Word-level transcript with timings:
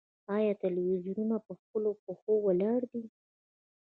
آیا 0.35 0.53
تلویزیونونه 0.63 1.35
په 1.45 1.53
خپلو 1.61 1.89
پښو 2.03 2.33
ولاړ 2.45 2.81
دي؟ 2.91 3.03